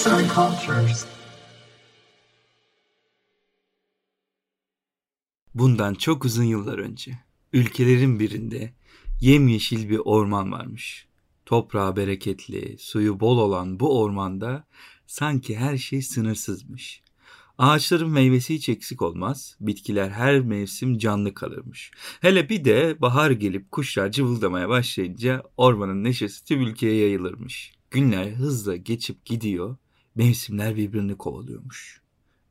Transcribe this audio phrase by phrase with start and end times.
[0.00, 1.06] Arts and Cultures.
[5.54, 7.18] Bundan çok uzun yıllar önce
[7.52, 8.72] ülkelerin birinde
[9.20, 11.06] yemyeşil bir orman varmış.
[11.46, 14.64] Toprağı bereketli, suyu bol olan bu ormanda
[15.06, 17.02] sanki her şey sınırsızmış.
[17.58, 21.90] Ağaçların meyvesi hiç eksik olmaz, bitkiler her mevsim canlı kalırmış.
[22.20, 27.72] Hele bir de bahar gelip kuşlar cıvıldamaya başlayınca ormanın neşesi tüm ülkeye yayılırmış.
[27.90, 29.76] Günler hızla geçip gidiyor,
[30.14, 32.00] mevsimler birbirini kovalıyormuş.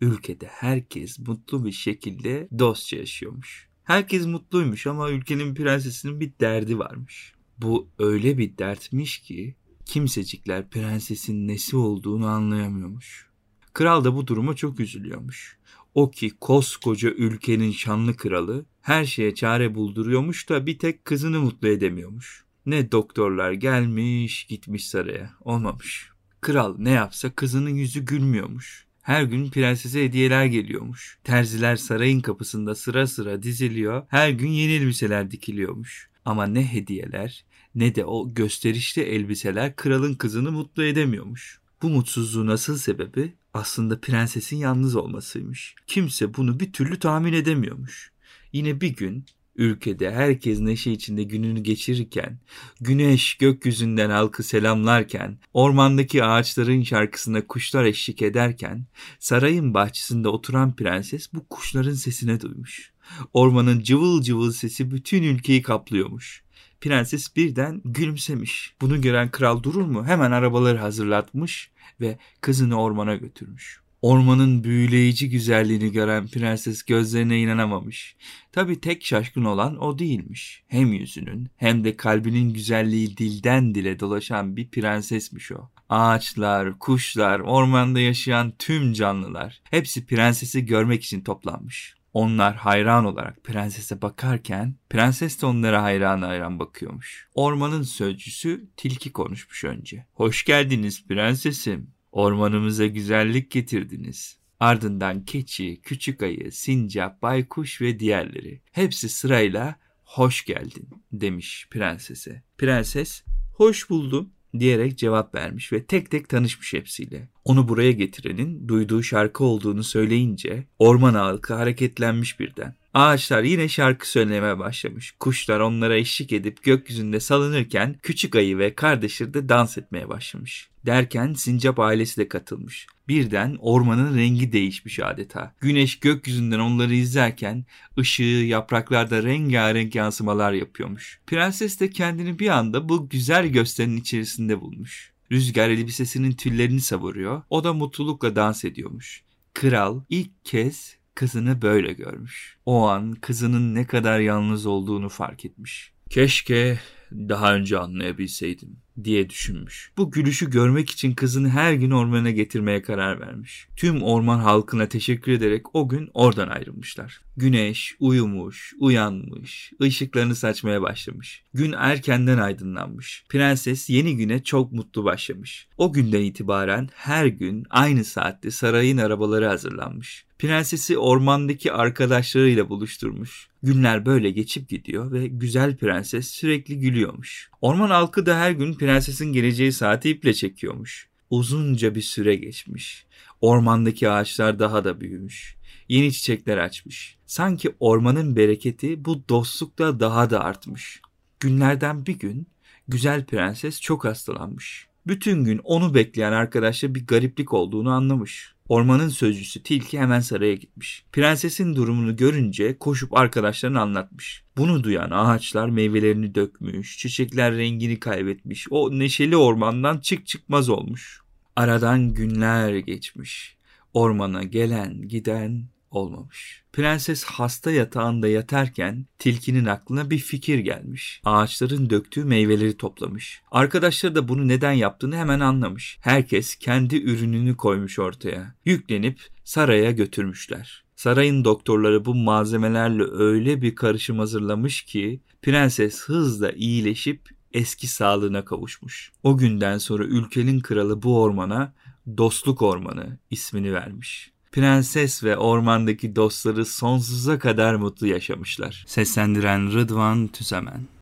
[0.00, 3.68] Ülkede herkes mutlu bir şekilde dostça yaşıyormuş.
[3.84, 7.32] Herkes mutluymuş ama ülkenin prensesinin bir derdi varmış.
[7.58, 13.28] Bu öyle bir dertmiş ki kimsecikler prensesin nesi olduğunu anlayamıyormuş.
[13.72, 15.58] Kral da bu duruma çok üzülüyormuş.
[15.94, 21.68] O ki koskoca ülkenin şanlı kralı her şeye çare bulduruyormuş da bir tek kızını mutlu
[21.68, 22.44] edemiyormuş.
[22.66, 26.10] Ne doktorlar gelmiş gitmiş saraya olmamış.
[26.40, 28.86] Kral ne yapsa kızının yüzü gülmüyormuş.
[29.02, 31.18] Her gün prensese hediyeler geliyormuş.
[31.24, 34.06] Terziler sarayın kapısında sıra sıra diziliyor.
[34.08, 36.08] Her gün yeni elbiseler dikiliyormuş.
[36.24, 41.60] Ama ne hediyeler ne de o gösterişli elbiseler kralın kızını mutlu edemiyormuş.
[41.82, 45.74] Bu mutsuzluğun asıl sebebi aslında prensesin yalnız olmasıymış.
[45.86, 48.12] Kimse bunu bir türlü tahmin edemiyormuş.
[48.52, 49.26] Yine bir gün
[49.58, 52.38] ülkede herkes neşe içinde gününü geçirirken,
[52.80, 58.86] güneş gökyüzünden halkı selamlarken, ormandaki ağaçların şarkısına kuşlar eşlik ederken,
[59.18, 62.92] sarayın bahçesinde oturan prenses bu kuşların sesine duymuş.
[63.32, 66.42] Ormanın cıvıl cıvıl sesi bütün ülkeyi kaplıyormuş.
[66.80, 68.74] Prenses birden gülümsemiş.
[68.80, 70.06] Bunu gören kral durur mu?
[70.06, 71.70] Hemen arabaları hazırlatmış
[72.00, 73.80] ve kızını ormana götürmüş.
[74.02, 78.16] Ormanın büyüleyici güzelliğini gören prenses gözlerine inanamamış.
[78.52, 80.62] Tabi tek şaşkın olan o değilmiş.
[80.68, 85.70] Hem yüzünün hem de kalbinin güzelliği dilden dile dolaşan bir prensesmiş o.
[85.88, 91.94] Ağaçlar, kuşlar, ormanda yaşayan tüm canlılar hepsi prensesi görmek için toplanmış.
[92.12, 97.28] Onlar hayran olarak prensese bakarken prenses de onlara hayran hayran bakıyormuş.
[97.34, 100.06] Ormanın sözcüsü tilki konuşmuş önce.
[100.12, 101.97] Hoş geldiniz prensesim.
[102.18, 104.38] Ormanımıza güzellik getirdiniz.
[104.60, 108.60] Ardından keçi, küçük ayı, sincap, baykuş ve diğerleri.
[108.72, 112.42] Hepsi sırayla hoş geldin demiş prensese.
[112.58, 113.24] Prenses
[113.54, 117.28] hoş buldum diyerek cevap vermiş ve tek tek tanışmış hepsiyle.
[117.44, 122.74] Onu buraya getirenin duyduğu şarkı olduğunu söyleyince orman halkı hareketlenmiş birden.
[122.94, 125.14] Ağaçlar yine şarkı söylemeye başlamış.
[125.20, 130.68] Kuşlar onlara eşlik edip gökyüzünde salınırken küçük ayı ve kardeşleri de dans etmeye başlamış.
[130.86, 132.86] Derken sincap ailesi de katılmış.
[133.08, 135.54] Birden ormanın rengi değişmiş adeta.
[135.60, 137.64] Güneş gökyüzünden onları izlerken
[137.98, 141.20] ışığı yapraklarda rengarenk yansımalar yapıyormuş.
[141.26, 145.12] Prenses de kendini bir anda bu güzel gösterinin içerisinde bulmuş.
[145.32, 147.42] Rüzgar elbisesinin tüllerini savuruyor.
[147.50, 149.22] O da mutlulukla dans ediyormuş.
[149.54, 152.58] Kral ilk kez kızını böyle görmüş.
[152.66, 155.92] O an kızının ne kadar yalnız olduğunu fark etmiş.
[156.10, 156.78] Keşke
[157.12, 159.92] daha önce anlayabilseydim diye düşünmüş.
[159.96, 163.68] Bu gülüşü görmek için kızını her gün ormana getirmeye karar vermiş.
[163.76, 167.20] Tüm orman halkına teşekkür ederek o gün oradan ayrılmışlar.
[167.36, 171.42] Güneş uyumuş, uyanmış, ışıklarını saçmaya başlamış.
[171.54, 173.24] Gün erkenden aydınlanmış.
[173.28, 175.68] Prenses yeni güne çok mutlu başlamış.
[175.76, 180.28] O günden itibaren her gün aynı saatte sarayın arabaları hazırlanmış.
[180.38, 183.48] Prensesi ormandaki arkadaşlarıyla buluşturmuş.
[183.62, 187.50] Günler böyle geçip gidiyor ve güzel prenses sürekli gülüyormuş.
[187.60, 191.08] Orman halkı da her gün prensesin geleceği saati iple çekiyormuş.
[191.30, 193.06] Uzunca bir süre geçmiş.
[193.40, 195.56] Ormandaki ağaçlar daha da büyümüş.
[195.88, 197.18] Yeni çiçekler açmış.
[197.26, 201.00] Sanki ormanın bereketi bu dostlukta daha da artmış.
[201.40, 202.46] Günlerden bir gün
[202.88, 204.87] güzel prenses çok hastalanmış.
[205.08, 208.52] Bütün gün onu bekleyen arkadaşla bir gariplik olduğunu anlamış.
[208.68, 211.04] Ormanın sözcüsü Tilki hemen saraya gitmiş.
[211.12, 214.44] Prensesin durumunu görünce koşup arkadaşlarına anlatmış.
[214.56, 218.66] Bunu duyan ağaçlar meyvelerini dökmüş, çiçekler rengini kaybetmiş.
[218.70, 221.20] O neşeli ormandan çık çıkmaz olmuş.
[221.56, 223.56] Aradan günler geçmiş.
[223.94, 226.62] Ormana gelen giden olmamış.
[226.72, 231.20] Prenses hasta yatağında yatarken tilkinin aklına bir fikir gelmiş.
[231.24, 233.42] Ağaçların döktüğü meyveleri toplamış.
[233.50, 235.98] Arkadaşları da bunu neden yaptığını hemen anlamış.
[236.00, 238.54] Herkes kendi ürününü koymuş ortaya.
[238.64, 240.84] Yüklenip saraya götürmüşler.
[240.96, 249.12] Sarayın doktorları bu malzemelerle öyle bir karışım hazırlamış ki prenses hızla iyileşip eski sağlığına kavuşmuş.
[249.22, 251.74] O günden sonra ülkenin kralı bu ormana
[252.16, 254.32] Dostluk Ormanı ismini vermiş.
[254.52, 258.84] Prenses ve ormandaki dostları sonsuza kadar mutlu yaşamışlar.
[258.86, 260.97] Seslendiren Rıdvan Tüsemen